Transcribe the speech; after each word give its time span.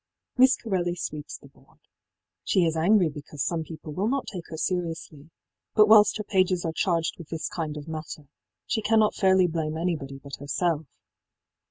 Miss 0.35 0.57
Corelli 0.57 0.95
sweeps 0.95 1.37
the 1.37 1.47
board. 1.47 1.77
She 2.43 2.65
is 2.65 2.75
angry 2.75 3.07
because 3.07 3.43
some 3.45 3.63
people 3.63 3.93
will 3.93 4.07
not 4.07 4.25
take 4.25 4.47
her 4.47 4.57
seriously, 4.57 5.29
but 5.75 5.87
whilst 5.87 6.17
her 6.17 6.23
pages 6.23 6.65
are 6.65 6.73
charged 6.73 7.19
with 7.19 7.29
this 7.29 7.47
kind 7.49 7.77
of 7.77 7.87
matter, 7.87 8.27
she 8.65 8.81
cannot 8.81 9.13
fairly 9.13 9.45
blame 9.45 9.77
anybody 9.77 10.17
but 10.17 10.37
herself. 10.39 10.87